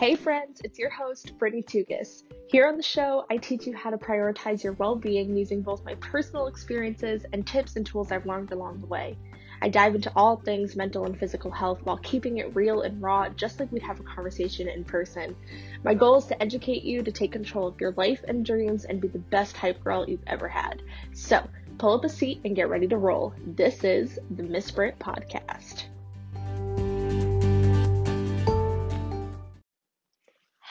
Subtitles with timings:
[0.00, 2.22] Hey friends, it's your host, Brittany Tugas.
[2.48, 5.84] Here on the show, I teach you how to prioritize your well being using both
[5.84, 9.18] my personal experiences and tips and tools I've learned along the way.
[9.60, 13.28] I dive into all things mental and physical health while keeping it real and raw,
[13.28, 15.36] just like we'd have a conversation in person.
[15.84, 19.02] My goal is to educate you to take control of your life and dreams and
[19.02, 20.80] be the best hype girl you've ever had.
[21.12, 23.34] So, pull up a seat and get ready to roll.
[23.46, 25.84] This is the Miss Brit Podcast.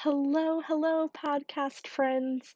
[0.03, 2.53] Hello, hello, podcast friends.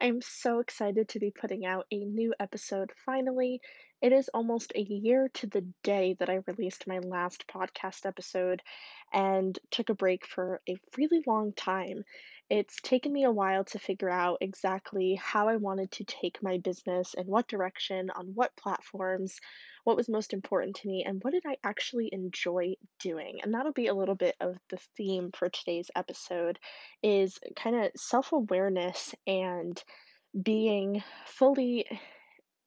[0.00, 3.60] I am so excited to be putting out a new episode finally.
[4.00, 8.62] It is almost a year to the day that I released my last podcast episode
[9.12, 12.04] and took a break for a really long time.
[12.48, 16.58] It's taken me a while to figure out exactly how I wanted to take my
[16.58, 19.40] business and what direction, on what platforms,
[19.82, 23.40] what was most important to me, and what did I actually enjoy doing.
[23.42, 26.60] And that'll be a little bit of the theme for today's episode
[27.02, 29.82] is kind of self-awareness and
[30.40, 31.86] being fully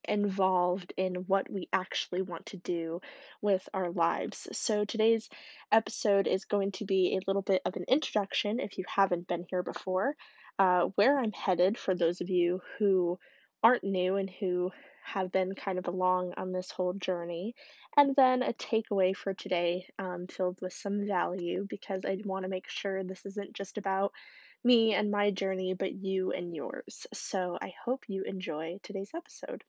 [0.09, 3.01] involved in what we actually want to do
[3.41, 4.47] with our lives.
[4.51, 5.29] So, today's
[5.71, 9.45] episode is going to be a little bit of an introduction if you haven't been
[9.49, 10.15] here before,
[10.57, 13.19] uh, where I'm headed for those of you who
[13.63, 14.71] aren't new and who
[15.03, 17.55] have been kind of along on this whole journey,
[17.97, 22.49] and then a takeaway for today um, filled with some value because I want to
[22.49, 24.13] make sure this isn't just about
[24.63, 27.07] me and my journey, but you and yours.
[27.13, 29.63] So I hope you enjoy today's episode.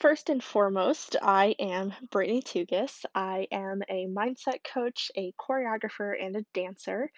[0.00, 3.04] First and foremost, I am Brittany Tugas.
[3.16, 7.10] I am a mindset coach, a choreographer, and a dancer.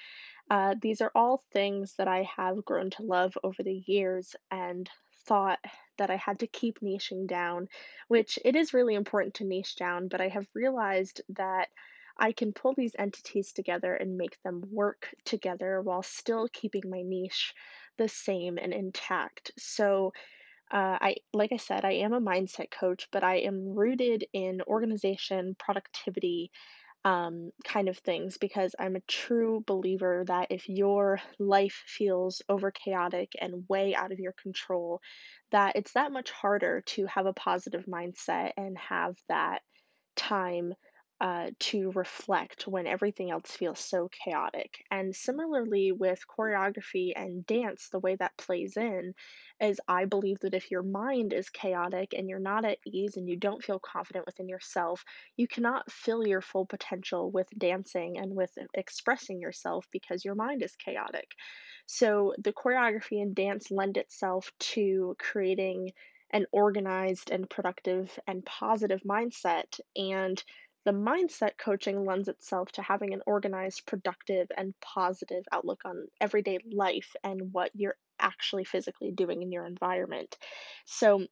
[0.49, 4.89] Uh, these are all things that I have grown to love over the years and
[5.27, 5.59] thought
[5.99, 7.69] that I had to keep niching down,
[8.09, 11.69] which it is really important to niche down, but I have realized that
[12.17, 17.03] I can pull these entities together and make them work together while still keeping my
[17.03, 17.53] niche
[17.99, 19.51] the same and intact.
[19.59, 20.15] So,
[20.71, 24.63] uh, I like I said, I am a mindset coach, but I am rooted in
[24.67, 26.51] organization, productivity,
[27.05, 32.71] um, kind of things because I'm a true believer that if your life feels over
[32.71, 35.01] chaotic and way out of your control,
[35.51, 39.63] that it's that much harder to have a positive mindset and have that
[40.17, 40.75] time
[41.21, 44.85] uh, to reflect when everything else feels so chaotic.
[44.91, 49.15] And similarly with choreography and dance, the way that plays in
[49.61, 53.29] is I believe that if your mind is chaotic and you're not at ease and
[53.29, 55.05] you don't feel confident within yourself,
[55.37, 60.63] you cannot fill your full potential with dancing and with expressing yourself because your mind
[60.63, 61.33] is chaotic.
[61.87, 65.93] So the choreography and dance lend itself to creating
[66.33, 70.43] an organized and productive and positive mindset and
[70.85, 76.59] the mindset coaching lends itself to having an organized, productive, and positive outlook on everyday
[76.73, 80.37] life and what you're actually physically doing in your environment.
[80.87, 81.27] So,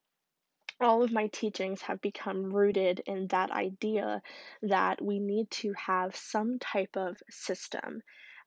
[0.81, 4.22] all of my teachings have become rooted in that idea
[4.62, 8.03] that we need to have some type of system.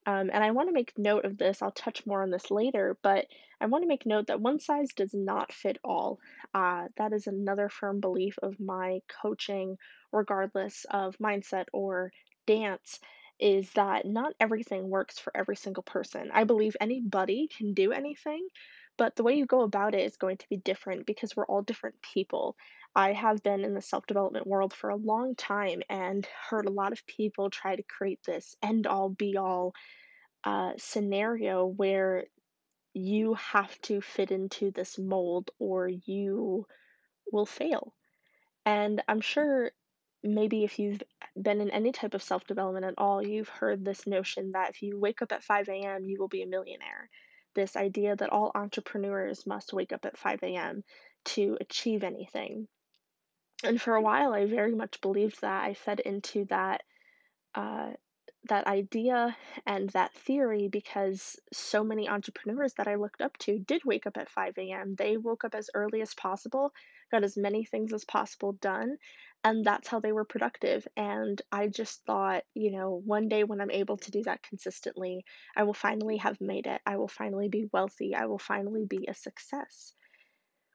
[0.06, 1.62] Um, and I want to make note of this.
[1.62, 3.26] I'll touch more on this later, but
[3.60, 6.18] I want to make note that one size does not fit all.
[6.52, 9.76] Uh, that is another firm belief of my coaching
[10.12, 12.10] regardless of mindset or
[12.46, 12.98] dance,
[13.38, 16.30] is that not everything works for every single person.
[16.32, 18.46] I believe anybody can do anything,
[18.96, 21.62] but the way you go about it is going to be different because we're all
[21.62, 22.56] different people.
[22.94, 26.72] I have been in the self development world for a long time and heard a
[26.72, 29.72] lot of people try to create this end all be all
[30.44, 32.24] uh, scenario where
[32.92, 36.66] you have to fit into this mold or you
[37.32, 37.94] will fail.
[38.66, 39.72] And I'm sure
[40.22, 41.02] maybe if you've
[41.40, 44.82] been in any type of self development at all, you've heard this notion that if
[44.82, 47.08] you wake up at 5 a.m., you will be a millionaire.
[47.54, 50.84] This idea that all entrepreneurs must wake up at 5 a.m.
[51.24, 52.68] to achieve anything.
[53.64, 55.64] And for a while, I very much believed that.
[55.64, 56.82] I fed into that
[57.54, 57.92] uh,
[58.44, 63.84] that idea and that theory because so many entrepreneurs that I looked up to did
[63.84, 64.94] wake up at 5 a.m.
[64.96, 66.72] They woke up as early as possible,
[67.10, 68.98] got as many things as possible done,
[69.44, 70.86] and that's how they were productive.
[70.96, 75.24] And I just thought, you know, one day when I'm able to do that consistently,
[75.56, 76.80] I will finally have made it.
[76.86, 78.14] I will finally be wealthy.
[78.14, 79.94] I will finally be a success.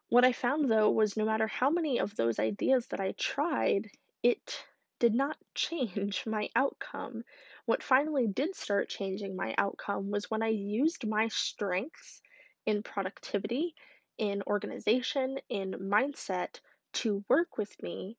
[0.09, 3.89] What I found though was no matter how many of those ideas that I tried,
[4.21, 4.65] it
[4.99, 7.23] did not change my outcome.
[7.65, 12.21] What finally did start changing my outcome was when I used my strengths
[12.65, 13.75] in productivity,
[14.17, 16.59] in organization, in mindset
[16.93, 18.17] to work with me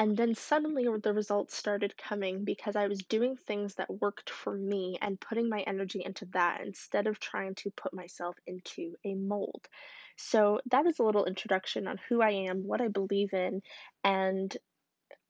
[0.00, 4.56] And then suddenly the results started coming because I was doing things that worked for
[4.56, 9.12] me and putting my energy into that instead of trying to put myself into a
[9.12, 9.68] mold.
[10.16, 13.60] So that is a little introduction on who I am, what I believe in,
[14.02, 14.56] and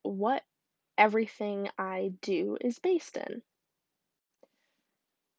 [0.03, 0.45] what
[0.97, 3.43] everything I do is based in.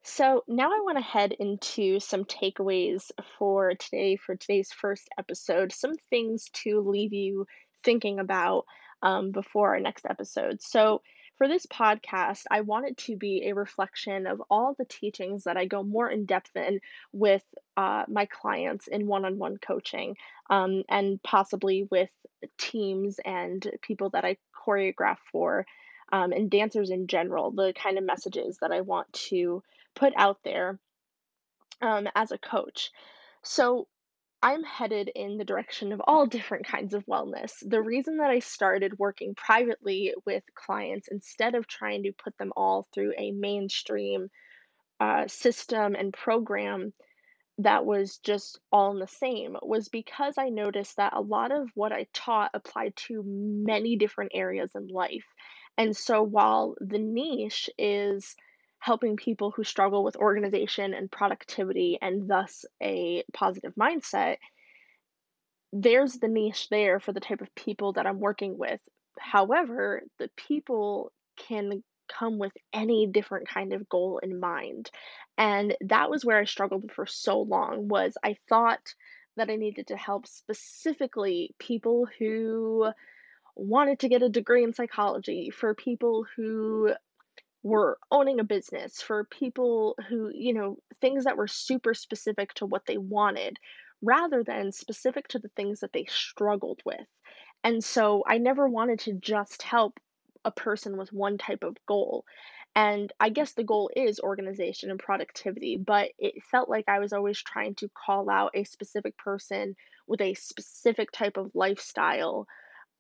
[0.04, 5.72] So now I want to head into some takeaways for today, for today's first episode,
[5.72, 7.46] some things to leave you
[7.82, 8.66] thinking about
[9.02, 10.62] um, before our next episode.
[10.62, 11.02] So,
[11.38, 15.58] for this podcast, I want it to be a reflection of all the teachings that
[15.58, 16.82] I go more in depth in
[17.14, 17.44] with
[17.76, 20.18] uh, my clients in one on one coaching
[20.52, 22.12] um, and possibly with
[22.60, 25.66] teams and people that I choreograph for
[26.12, 29.64] um, and dancers in general, the kind of messages that I want to
[29.96, 30.78] put out there
[31.82, 32.92] um, as a coach.
[33.44, 33.88] So
[34.44, 37.52] I'm headed in the direction of all different kinds of wellness.
[37.62, 42.52] The reason that I started working privately with clients instead of trying to put them
[42.56, 44.30] all through a mainstream
[45.00, 46.94] uh, system and program
[47.60, 51.70] that was just all in the same was because I noticed that a lot of
[51.76, 55.26] what I taught applied to many different areas in life.
[55.78, 58.36] And so while the niche is
[58.82, 64.38] helping people who struggle with organization and productivity and thus a positive mindset,
[65.72, 68.82] there's the niche there for the type of people that I'm working with.
[69.20, 74.90] However, the people can come with any different kind of goal in mind.
[75.38, 78.96] And that was where I struggled for so long was I thought
[79.38, 82.90] that I needed to help specifically people who
[83.56, 86.94] wanted to get a degree in psychology, for people who
[87.64, 92.66] were owning a business, for people who, you know, things that were super specific to
[92.66, 93.58] what they wanted
[94.02, 97.06] rather than specific to the things that they struggled with.
[97.64, 100.00] And so I never wanted to just help
[100.44, 102.26] a person with one type of goal.
[102.76, 107.14] And I guess the goal is organization and productivity, but it felt like I was
[107.14, 109.76] always trying to call out a specific person
[110.08, 112.48] with a specific type of lifestyle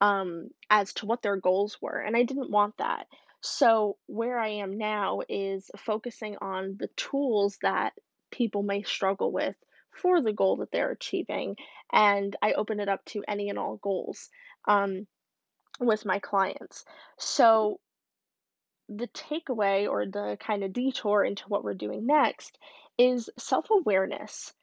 [0.01, 3.07] um, as to what their goals were, and I didn't want that.
[3.41, 7.93] So, where I am now is focusing on the tools that
[8.31, 9.55] people may struggle with
[9.91, 11.55] for the goal that they're achieving,
[11.91, 14.29] and I open it up to any and all goals
[14.67, 15.07] um,
[15.79, 16.85] with my clients.
[17.17, 17.79] So,
[18.89, 22.57] the takeaway or the kind of detour into what we're doing next
[22.97, 24.53] is self awareness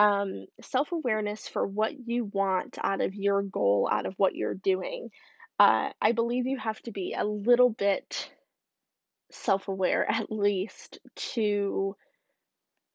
[0.00, 4.54] um, self awareness for what you want out of your goal, out of what you're
[4.54, 5.10] doing.
[5.60, 8.30] Uh, I believe you have to be a little bit
[9.30, 10.98] self aware, at least,
[11.34, 11.94] to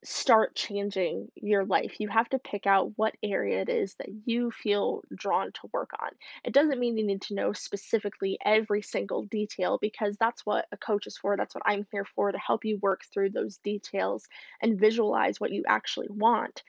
[0.02, 1.94] start changing your life.
[2.00, 5.90] You have to pick out what area it is that you feel drawn to work
[6.00, 6.10] on.
[6.44, 10.76] It doesn't mean you need to know specifically every single detail because that's what a
[10.76, 11.36] coach is for.
[11.36, 14.26] That's what I'm here for to help you work through those details
[14.60, 16.64] and visualize what you actually want.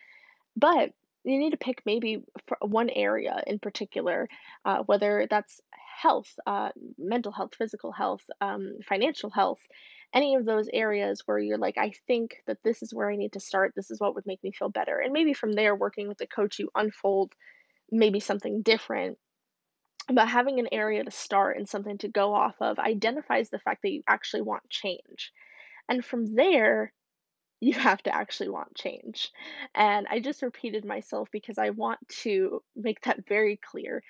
[0.56, 0.92] But
[1.24, 2.24] you need to pick maybe
[2.62, 4.30] one area in particular,
[4.64, 5.60] uh, whether that's
[6.02, 9.60] health, uh, mental health, physical health, um, financial health,
[10.14, 13.34] any of those areas where you're like, I think that this is where I need
[13.34, 13.74] to start.
[13.76, 15.00] This is what would make me feel better.
[15.00, 17.34] And maybe from there, working with the coach, you unfold
[17.92, 19.18] maybe something different.
[20.14, 23.82] But having an area to start and something to go off of identifies the fact
[23.82, 25.34] that you actually want change.
[25.90, 26.94] And from there,
[27.60, 29.32] you have to actually want change.
[29.76, 34.04] And I just repeated myself because I want to make that very clear.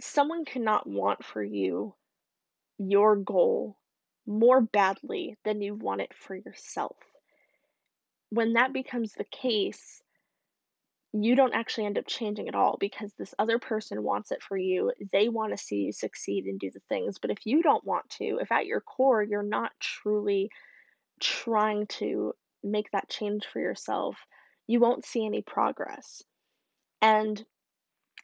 [0.00, 1.94] Someone cannot want for you
[2.78, 3.76] your goal
[4.26, 6.96] more badly than you want it for yourself.
[8.30, 10.02] When that becomes the case,
[11.12, 14.56] you don't actually end up changing at all because this other person wants it for
[14.56, 14.92] you.
[15.12, 17.18] They want to see you succeed and do the things.
[17.18, 20.50] But if you don't want to, if at your core you're not truly
[21.20, 24.16] trying to make that change for yourself,
[24.68, 26.22] you won't see any progress.
[27.02, 27.44] And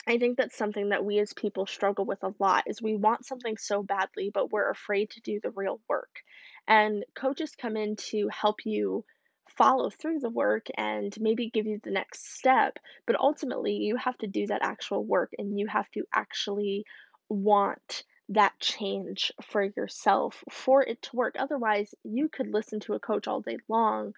[0.08, 3.24] I think that's something that we as people struggle with a lot is we want
[3.24, 6.22] something so badly, but we're afraid to do the real work.
[6.66, 9.04] And coaches come in to help you
[9.48, 14.18] follow through the work and maybe give you the next step, but ultimately you have
[14.18, 16.84] to do that actual work and you have to actually
[17.28, 21.36] want that change for yourself for it to work.
[21.38, 24.12] Otherwise, you could listen to a coach all day long,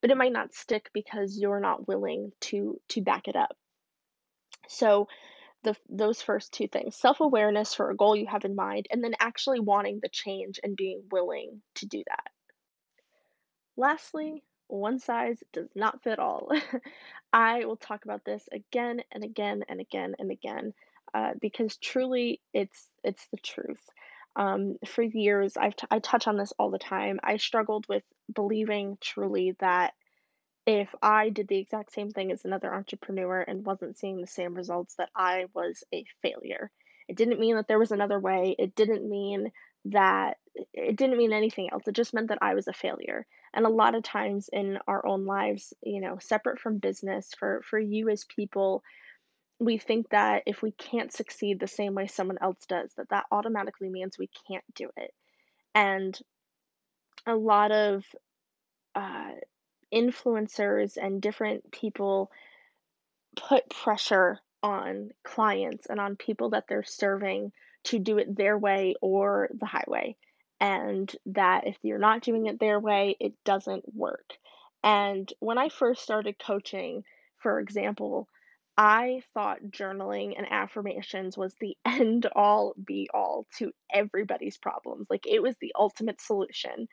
[0.00, 3.56] but it might not stick because you're not willing to to back it up.
[4.70, 5.08] So,
[5.62, 9.14] the those first two things, self-awareness for a goal you have in mind, and then
[9.20, 12.30] actually wanting the change and being willing to do that.
[13.76, 16.50] Lastly, one size does not fit all.
[17.32, 20.72] I will talk about this again and again and again and again
[21.14, 23.84] uh, because truly it's it's the truth.
[24.36, 27.18] Um, for years, I've t- I touch on this all the time.
[27.22, 29.94] I struggled with believing truly that
[30.66, 34.54] if I did the exact same thing as another entrepreneur and wasn't seeing the same
[34.54, 36.70] results, that I was a failure.
[37.08, 38.54] It didn't mean that there was another way.
[38.58, 39.50] It didn't mean
[39.86, 40.36] that
[40.72, 41.82] it didn't mean anything else.
[41.86, 43.26] It just meant that I was a failure.
[43.52, 47.62] And a lot of times in our own lives, you know, separate from business, for
[47.62, 48.84] for you as people,
[49.58, 53.26] we think that if we can't succeed the same way someone else does, that that
[53.32, 55.12] automatically means we can't do it.
[55.74, 56.18] And
[57.26, 58.04] a lot of
[58.94, 59.32] uh,
[59.92, 62.30] influencers and different people
[63.36, 67.52] put pressure on clients and on people that they're serving
[67.84, 70.16] to do it their way or the highway.
[70.60, 74.34] And that if you're not doing it their way, it doesn't work.
[74.82, 77.04] And when I first started coaching,
[77.38, 78.28] for example,
[78.76, 85.06] I thought journaling and affirmations was the end all be all to everybody's problems.
[85.10, 86.88] Like it was the ultimate solution.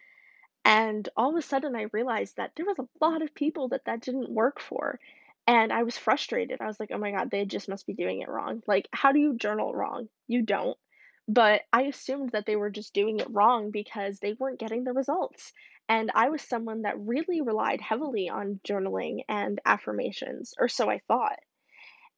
[0.68, 3.86] And all of a sudden, I realized that there was a lot of people that
[3.86, 5.00] that didn't work for.
[5.48, 6.60] And I was frustrated.
[6.60, 8.62] I was like, oh my God, they just must be doing it wrong.
[8.68, 10.10] Like, how do you journal wrong?
[10.28, 10.78] You don't.
[11.26, 14.92] But I assumed that they were just doing it wrong because they weren't getting the
[14.92, 15.54] results.
[15.88, 21.00] And I was someone that really relied heavily on journaling and affirmations, or so I
[21.08, 21.40] thought.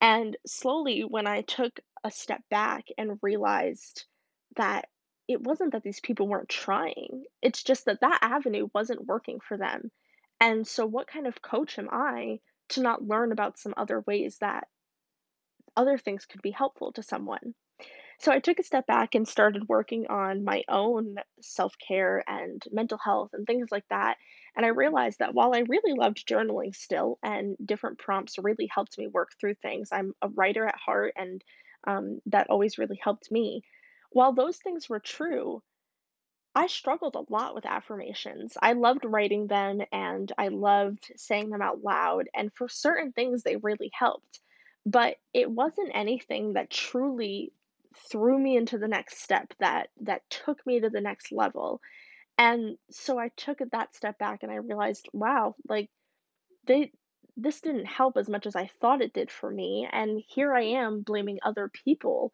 [0.01, 4.06] And slowly, when I took a step back and realized
[4.56, 4.88] that
[5.29, 9.57] it wasn't that these people weren't trying, it's just that that avenue wasn't working for
[9.57, 9.91] them.
[10.41, 14.39] And so, what kind of coach am I to not learn about some other ways
[14.39, 14.67] that
[15.77, 17.53] other things could be helpful to someone?
[18.19, 22.98] So I took a step back and started working on my own self-care and mental
[22.98, 24.17] health and things like that.
[24.57, 28.98] And I realized that while I really loved journaling still, and different prompts really helped
[28.98, 31.41] me work through things, I'm a writer at heart, and
[31.88, 33.62] um, that always really helped me.
[34.11, 35.61] While those things were true,
[36.55, 38.57] I struggled a lot with affirmations.
[38.61, 42.27] I loved writing them and I loved saying them out loud.
[42.33, 44.39] And for certain things, they really helped.
[44.85, 47.53] But it wasn't anything that truly
[48.09, 51.81] threw me into the next step that that took me to the next level.
[52.37, 55.89] And so I took that step back and I realized, wow, like
[56.65, 56.91] they
[57.38, 60.63] this didn't help as much as I thought it did for me, and here I
[60.63, 62.31] am blaming other people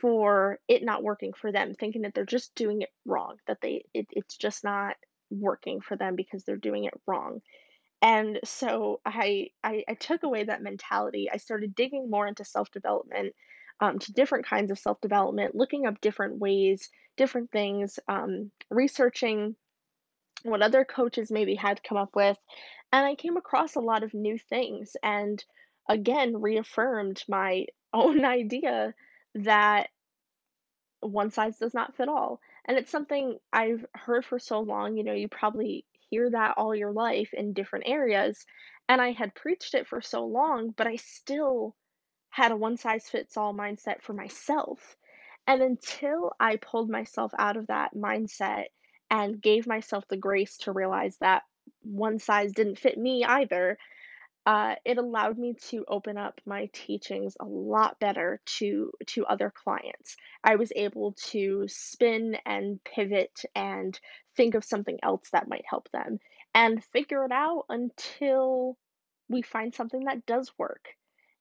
[0.00, 3.84] for it not working for them, thinking that they're just doing it wrong, that they
[3.94, 4.96] it, it's just not
[5.30, 7.40] working for them because they're doing it wrong.
[8.02, 11.30] And so I, I I took away that mentality.
[11.32, 13.34] I started digging more into self-development,
[13.80, 19.56] um, to different kinds of self-development, looking up different ways, different things, um, researching
[20.42, 22.36] what other coaches maybe had come up with.
[22.94, 25.44] And I came across a lot of new things and
[25.88, 28.94] again reaffirmed my own idea
[29.34, 29.88] that
[31.00, 32.38] one size does not fit all.
[32.64, 36.72] And it's something I've heard for so long, you know, you probably hear that all
[36.72, 38.46] your life in different areas.
[38.88, 41.74] And I had preached it for so long, but I still
[42.30, 44.96] had a one size fits all mindset for myself.
[45.48, 48.66] And until I pulled myself out of that mindset
[49.10, 51.42] and gave myself the grace to realize that
[51.84, 53.78] one size didn't fit me either,
[54.46, 59.50] uh, it allowed me to open up my teachings a lot better to to other
[59.50, 60.16] clients.
[60.42, 63.98] I was able to spin and pivot and
[64.36, 66.18] think of something else that might help them
[66.54, 68.76] and figure it out until
[69.28, 70.88] we find something that does work.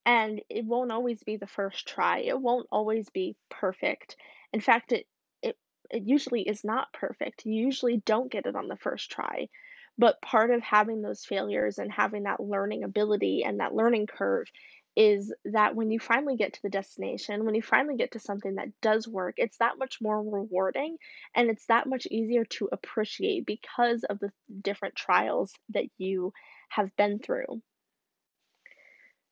[0.06, 2.20] And it won't always be the first try.
[2.20, 4.16] It won't always be perfect.
[4.54, 5.08] In fact, it
[5.42, 5.58] it
[5.90, 7.46] it usually is not perfect.
[7.46, 9.50] You usually don't get it on the first try.
[9.98, 14.48] But part of having those failures and having that learning ability and that learning curve
[14.96, 18.56] is that when you finally get to the destination, when you finally get to something
[18.56, 20.98] that does work, it's that much more rewarding
[21.36, 24.32] and it's that much easier to appreciate because of the
[24.62, 26.32] different trials that you
[26.70, 27.62] have been through.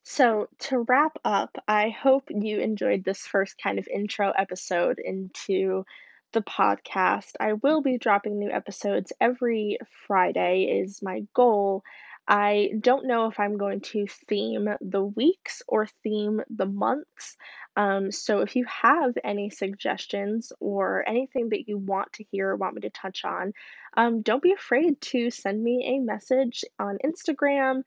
[0.04, 5.84] So, to wrap up, I hope you enjoyed this first kind of intro episode into
[6.32, 7.32] the podcast.
[7.40, 11.82] I will be dropping new episodes every Friday, is my goal.
[12.26, 17.36] I don't know if I'm going to theme the weeks or theme the months.
[17.76, 22.56] Um, so, if you have any suggestions or anything that you want to hear or
[22.56, 23.52] want me to touch on,
[23.96, 27.82] um, don't be afraid to send me a message on Instagram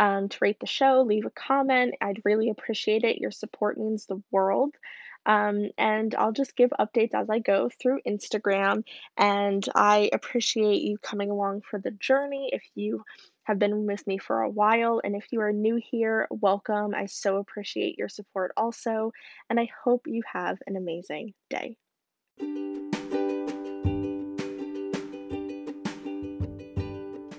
[0.00, 1.94] um, to rate the show, leave a comment.
[2.00, 3.18] I'd really appreciate it.
[3.18, 4.74] Your support means the world.
[5.26, 8.84] Um, and I'll just give updates as I go through Instagram.
[9.16, 12.50] And I appreciate you coming along for the journey.
[12.52, 13.04] If you
[13.50, 15.00] have been with me for a while.
[15.02, 16.94] And if you are new here, welcome.
[16.94, 19.12] I so appreciate your support also.
[19.48, 21.76] And I hope you have an amazing day.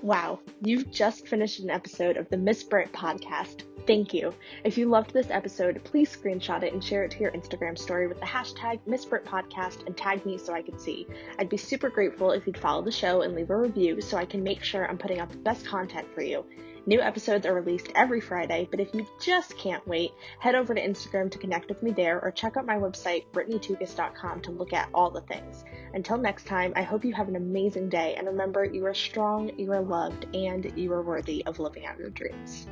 [0.01, 3.71] Wow, you've just finished an episode of the Miss Brit podcast.
[3.88, 4.33] Thank you.
[4.63, 8.07] If you loved this episode, please screenshot it and share it to your Instagram story
[8.07, 11.07] with the hashtag Podcast and tag me so I can see.
[11.39, 14.25] I'd be super grateful if you'd follow the show and leave a review so I
[14.25, 16.45] can make sure I'm putting out the best content for you.
[16.88, 20.81] New episodes are released every Friday, but if you just can't wait, head over to
[20.81, 24.89] Instagram to connect with me there or check out my website, BrittanyTukas.com, to look at
[24.93, 25.63] all the things.
[25.93, 29.51] Until next time, I hope you have an amazing day and remember you are strong,
[29.59, 32.67] you are loved, and you are worthy of living out your dreams.